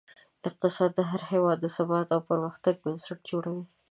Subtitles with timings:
[0.47, 3.63] اقتصاد د هر هېواد د ثبات او پرمختګ بنسټ جوړوي.